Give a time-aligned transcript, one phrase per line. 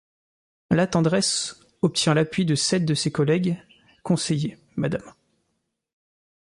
[0.71, 3.61] Latendresse obtient l'appui de sept de ses collègues
[4.01, 5.13] conseillers, Mme.